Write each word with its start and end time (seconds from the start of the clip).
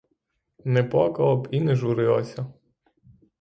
І 0.65 0.69
не 0.77 0.81
плакала 0.95 1.35
б, 1.35 1.47
і 1.51 1.59
не 1.67 1.75
журилася. 1.83 2.47